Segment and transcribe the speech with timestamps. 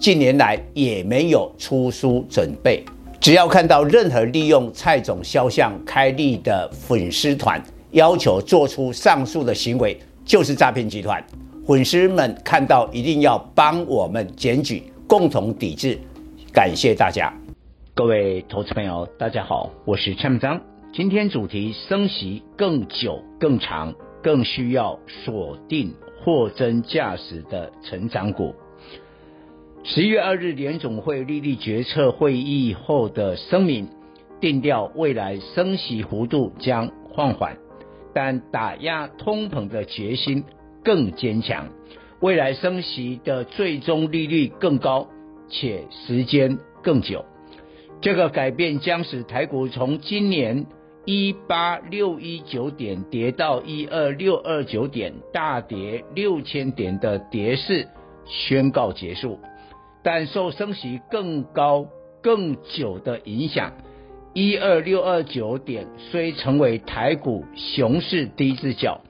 [0.00, 2.82] 近年来也没有出书准备。
[3.20, 11.22] 只要看到任何利用蔡总肖像开立的粉丝团，要求做出上述的行为，就是诈骗集团。
[11.66, 15.98] 粉丝们看到一定要帮我们检举，共同抵制。
[16.50, 17.30] 感谢大家。
[17.94, 20.58] 各位投资朋友，大家好，我是蔡明彰。
[20.94, 25.92] 今天主题升息更久、更长，更需要锁定
[26.24, 28.54] 货真价实的成长股。
[29.82, 33.88] 十一月二日联总会利率决策会议后的声明，
[34.38, 37.56] 定调未来升息幅度将放缓，
[38.12, 40.44] 但打压通膨的决心
[40.84, 41.70] 更坚强。
[42.20, 45.08] 未来升息的最终利率更高，
[45.48, 47.24] 且时间更久。
[48.02, 50.66] 这个改变将使台股从今年
[51.06, 57.88] 一八六一九点跌到一二六二九点，大跌六千点的跌势
[58.26, 59.38] 宣告结束。
[60.02, 61.86] 但受升息更高
[62.22, 63.72] 更久的影响，
[64.34, 69.00] 一二六二九点虽成为台股熊市第一只脚，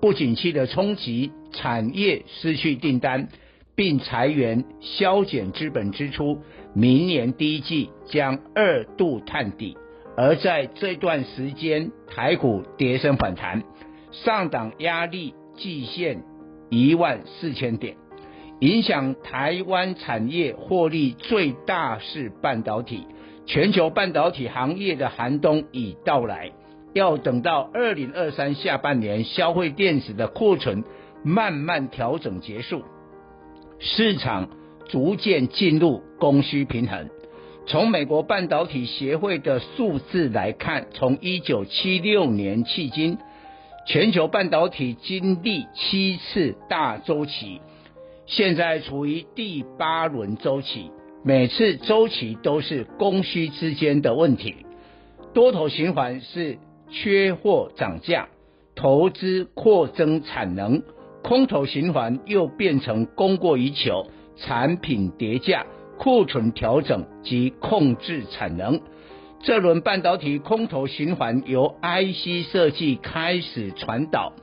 [0.00, 3.28] 不景气的冲击，产业失去订单。
[3.76, 6.40] 并裁员、削减资本支出，
[6.74, 9.74] 明年第一季将二度探底。
[10.18, 13.62] 而在这段时间，台股跌升反弹，
[14.12, 16.24] 上档压力季线
[16.68, 17.96] 一万四千点，
[18.60, 23.06] 影响台湾产业获利最大是半导体。
[23.46, 26.52] 全球半导体行业的寒冬已到来，
[26.92, 30.84] 要等到二零二三下半年消费电子的库存
[31.24, 32.82] 慢慢调整结束。
[33.78, 34.50] 市场
[34.88, 37.08] 逐渐进入供需平衡。
[37.66, 43.16] 从美国半导体协会的数字来看，从一九七六年迄今，
[43.86, 47.60] 全球半导体经历七次大周期，
[48.30, 50.92] 现在处于第八轮周期。
[51.24, 54.54] 每次周期都是供需之间的问题。
[55.34, 56.58] 多头循环是
[56.88, 58.28] 缺货涨价，
[58.76, 60.80] 投资扩增产能。
[61.24, 65.66] 空头循环又变成供过于求，产品跌价、
[65.98, 68.80] 库存调整及控制产能。
[69.42, 74.34] 这轮半导体空头循环由 IC 设计开始传导。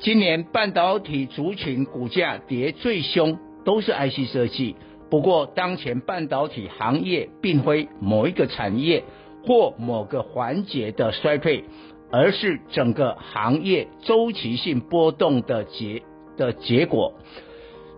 [0.00, 4.74] 今年半导体族群股价跌最凶，都是 IC 设计。
[5.10, 9.04] 不过，当前半导体行业并非某一个产业
[9.46, 11.64] 或某个环节的衰退。
[12.12, 16.02] 而是整个行业周期性波动的结
[16.36, 17.14] 的结果，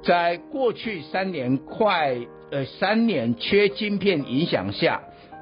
[0.04, 2.18] 在过去三年快
[2.50, 5.00] 呃三年缺晶片影响下，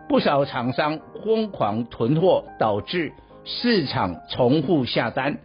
[0.09, 3.13] 不少厂商疯狂囤货，导致
[3.45, 5.39] 市场重复下单。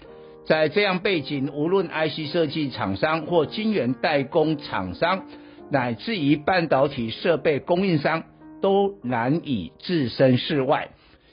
[0.45, 5.25] 在这样背景，无论 IC 设计厂商或晶圆代工厂商，
[5.71, 8.23] 乃至于半导体设备供应商，
[8.61, 10.89] 都难以置身事外。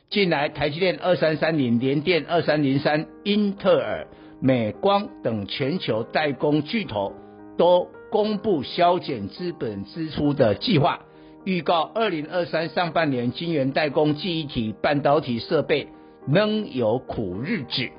[0.09, 4.07] 近来，台积电二三三零、联电二三零三、英特尔、
[4.41, 7.13] 美光等全球代工巨头
[7.59, 11.01] 都公布削减资本支出的计划，
[11.45, 15.89] 预告二零二三上半年晶圆代工、记忆体、半导体设备
[16.27, 17.91] 仍有苦日子。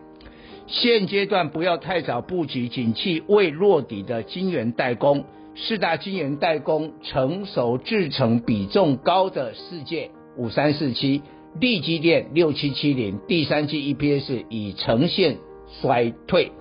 [0.67, 5.25] 现阶段不要太早布局，景气未落底的晶圆代工，
[5.55, 11.21] 四大晶圆代工成熟制程比重高的世界五三四七。
[11.59, 15.37] 力积电六七七零第三季 EPS 已呈现
[15.81, 16.51] 衰退，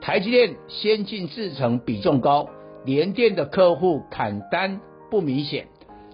[0.00, 2.48] 台积电先进制程比重高，
[2.84, 5.68] 联电的客户砍单不明显，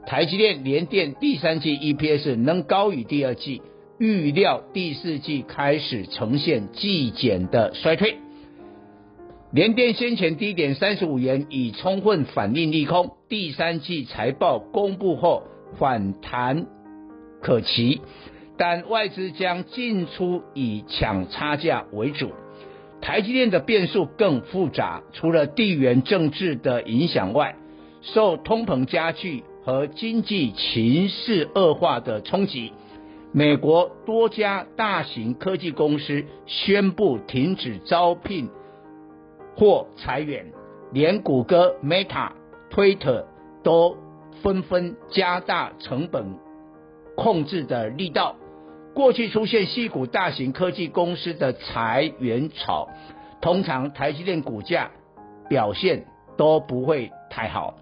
[0.06, 3.62] 台积电联电第三季 EPS 能高于第二季，
[4.00, 8.17] 预料第四季开始呈现季减的衰退。
[9.52, 15.43] 联电先前低点三十五元已充分反映利空，第三季财报公布后
[15.79, 16.67] 反弹。
[17.43, 18.00] 可期，
[18.56, 22.31] 但外资将进出以抢差价为主。
[23.02, 27.55] 台积电的变数更复杂，除了地缘政治的影响外，
[28.00, 32.73] 受通膨加剧和经济情势恶化的冲击，
[33.32, 38.50] 美国多家大型科技公司宣布停止招聘
[39.56, 40.46] 或裁员，
[40.92, 42.32] 连谷歌、Meta、
[42.70, 43.24] Twitter、
[43.62, 43.96] 都
[44.42, 46.34] 纷纷加大成本
[47.16, 48.34] 控制的力道。
[48.94, 52.88] 过去出现矽谷大型科技公司的裁员潮，
[53.40, 54.90] 通常台积电股价
[55.48, 56.06] 表现
[56.36, 57.76] 都不会太好。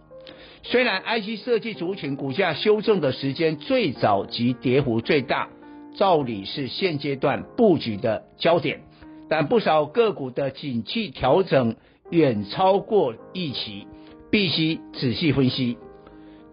[0.63, 5.49] 虽然 IC 设计族群股价修正的时间最早及跌幅最大，
[5.95, 8.81] 照理是现阶段布局的焦点，
[9.29, 11.77] 但不少个股的景气调整
[12.11, 13.87] 远超过预期，
[14.31, 15.79] 必须仔细分析。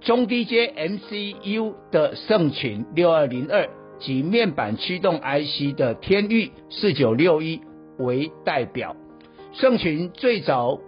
[0.02, 3.68] 中低阶 MCU 的盛群六二零二
[4.00, 7.60] 及面板驱动 IC 的天域四九六一
[7.98, 8.96] 为代表，
[9.52, 10.80] 盛群最早。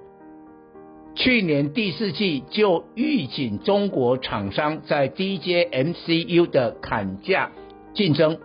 [1.18, 7.52] 去年第四季就预警中国厂商在低阶 MCU 的砍价
[7.96, 8.38] 竞争，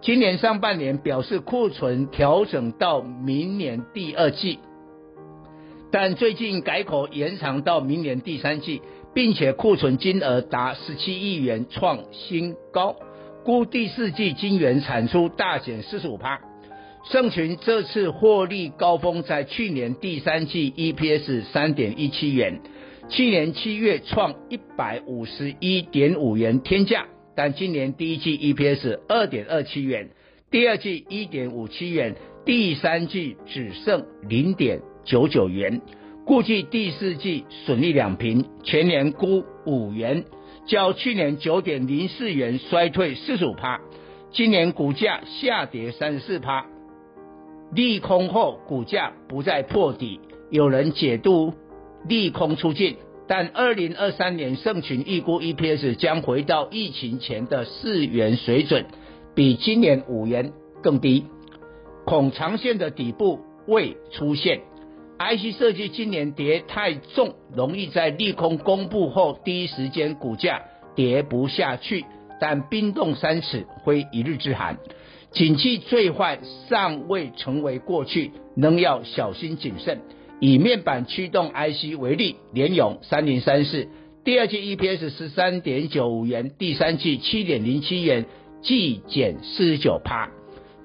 [0.00, 4.60] 今年上半年表示库存调整到明年第二季，
[5.92, 8.80] 但最近改口延长到明年第三季，
[9.12, 12.96] 并且库存金额达十七亿元创新高，
[13.44, 16.40] 估第四季晶圆产出大减四十五趴。
[17.02, 22.60] 盛群这次获利高峰在去年第三季 EPS 三点一七元，
[23.08, 30.10] 去年七月创一百五十一点五元天价，但今年第一季 EPS 二点二七元，
[30.50, 32.14] 第二季一点五七元，
[32.44, 35.80] 第三季只剩零点九九元，
[36.26, 40.24] 估计第四季损益两平，全年估五元，
[40.66, 43.80] 较去年九点零四元衰退四十五趴，
[44.32, 46.66] 今年股价下跌三十四趴。
[47.72, 50.20] 利空后，股价不再破底，
[50.50, 51.54] 有人解读
[52.08, 52.96] 利空出尽，
[53.28, 58.86] 但二零二三年盛群预估 EPS 将回到疫情前的四元水准，
[59.36, 60.52] 比今年五元
[60.82, 61.26] 更低，
[62.04, 64.62] 恐长线的底部未出现。
[65.18, 70.62] IC 设计今年跌太重，容易在利空公布后第一时间股价
[70.96, 72.04] 跌不下去，
[72.40, 74.78] 但冰冻三尺非一日之寒。
[75.32, 80.00] 景气最坏尚未成为过去，仍要小心谨慎。
[80.40, 83.88] 以面板驱动 IC 为例，联咏三零三四，
[84.24, 88.26] 第二季 EPS 十三点九五元，第三季七点零七元，
[88.62, 90.30] 季减四十九趴。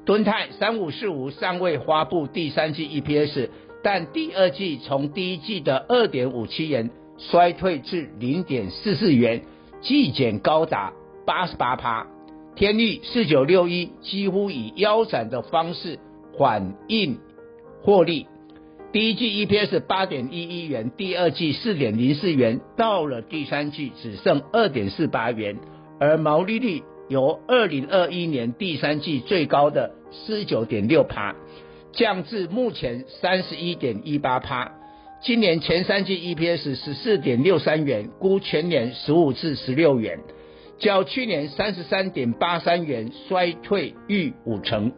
[0.05, 3.49] 敦泰三五四五尚未发布第三季 EPS，
[3.81, 9.41] 但第二季从第一季的二点五七元衰退至零点四四元，
[9.81, 10.93] 季减高达
[11.25, 12.14] 八十八趴。
[12.55, 15.99] 天钰四九六一几乎以腰斩的方式
[16.37, 17.19] 反映
[17.81, 18.27] 获利，
[18.93, 25.57] 第一季 EPS 八点一一元，第二季四点零四元，到了第三季只剩二点四八元，
[25.99, 31.35] 而毛利率由二零二一年第三季最高的十九点六趴，
[31.91, 34.71] 降至目前三十一点一八趴。
[35.21, 40.19] 今年前三季 EPS 十四点六三元，估全年十五至十六元。
[40.77, 44.91] 较去年三十三点八三元衰退逾五成，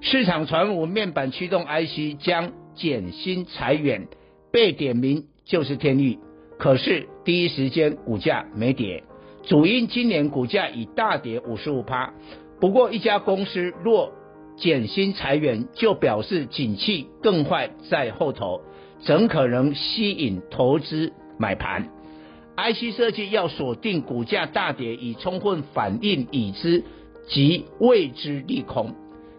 [0.00, 4.08] 市场传闻面板驱动 IC 将减薪裁员，
[4.50, 6.18] 被点名就是天钰，
[6.58, 9.04] 可是第一时间股价没跌，
[9.44, 12.12] 主因今年股价已大跌五十五趴。
[12.60, 14.12] 不过一家公司若
[14.56, 18.60] 减薪裁员，就表示景气更坏在后头，
[19.00, 21.88] 怎可能吸引投资买盘？
[22.60, 26.84] ？IC 设计要锁定股价大跌，以充分反映已知
[27.28, 28.94] 及未知利空。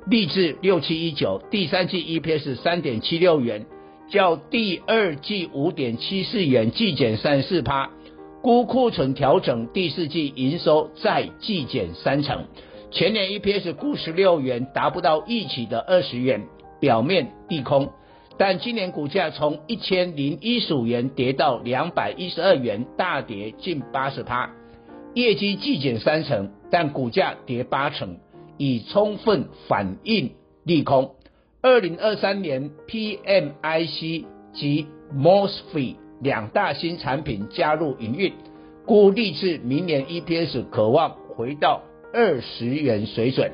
[0.08, 3.68] 力致六七一九第三季 EPS 三点七六元，
[4.10, 7.92] 较第二季五点七四元季减三四趴。
[8.42, 12.46] 估库存调整，第四季营收再季减三成，
[12.90, 16.48] 全年 EPS 估十六元，达不到预期的二十元，
[16.80, 17.92] 表面利空。
[18.38, 24.50] 但今年股价从一千零一十五元跌到两百一十二元，大跌近八十趴，
[25.14, 28.18] 业绩季减三成，但股价跌八成，
[28.58, 30.32] 已充分反映
[30.64, 31.16] 利空。
[31.62, 38.34] 二零二三年 PMIC 及 MOSFET 两大新产品加入营运，
[38.86, 41.84] 估立志明年 EPS 可望回到
[42.14, 43.52] 二十元水准。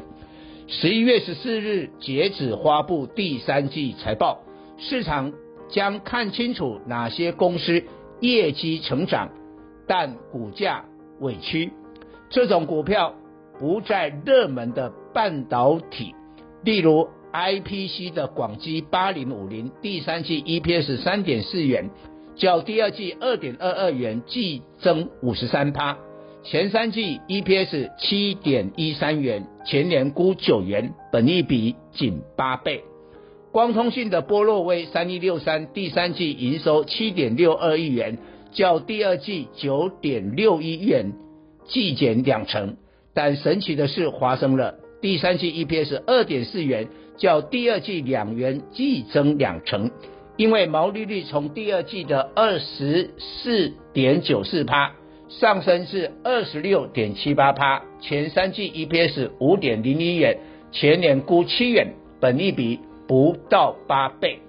[0.68, 4.47] 十一月十四日截止发布第三季财报。
[4.78, 5.34] 市场
[5.70, 7.84] 将看清楚哪些公司
[8.20, 9.30] 业绩成长，
[9.88, 10.86] 但股价
[11.20, 11.72] 委屈。
[12.30, 13.16] 这种股票
[13.60, 16.14] 不在热门的半导体，
[16.64, 21.90] 例如 IPC 的广基八零五零，第三季 EPS 三点四元，
[22.36, 25.98] 较第二季二点二二元，季增五十三趴。
[26.44, 32.84] 前三季 EPS 七点一三元，全年估九元，本益比仅八倍。
[33.58, 38.20] 光通讯的波洛威三一六三第三季营收七点六二亿元，
[38.52, 41.14] 较第二季九点六一元
[41.66, 42.78] 季减两成。
[43.16, 49.90] 但神奇的事发生了，第三季 EPS 二点四元，较第二季两元季增两成。
[50.36, 54.94] 因为毛利率从第二季的二十四点九四趴
[55.30, 60.38] 上升至二十六点七八趴，前三季 EPS 五点零一元，
[60.72, 64.40] 全年估七元，本益比不到八倍。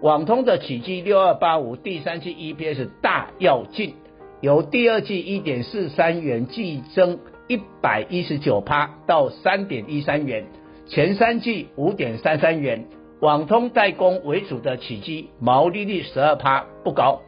[0.00, 3.94] 网通的启碁六二八五第三季 EPS 大跃进，
[4.40, 7.18] 由第二季一点四三元季增
[7.48, 10.46] 一百一十九趴到三点一三元，
[10.86, 12.86] 前三季五点三三元。
[13.20, 17.22] 网通代工为主的启碁毛利率十二趴不高，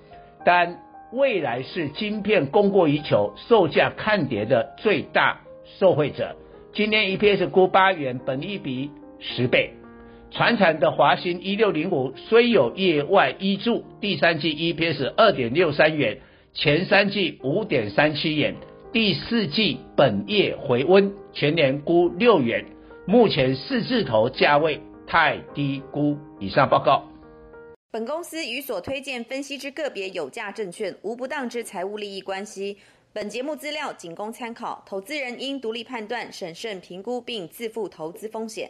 [0.45, 0.81] 但
[1.13, 5.41] 未来是晶片供过于求、售价看跌的最大
[5.79, 6.37] 受惠者。
[6.75, 9.71] 今年 EPS 估八元，本益比十倍。
[10.31, 16.19] 传产的华新一六零五虽有业外依助，第三季 EPS 二点六三元，
[16.53, 18.55] 前三季五点三七元，
[18.93, 22.65] 第四季本业回温，全年估六元，
[23.07, 24.81] 目前四字头价位。
[25.09, 26.17] 太低估。
[26.41, 27.01] 以上报告。
[27.93, 32.77] 本公司与所推荐分析之个别有价证券无不当之财务利益关系。
[33.13, 38.65] 本节目资料仅供参考，投资人应独立判断、审慎评估并自负投资风险。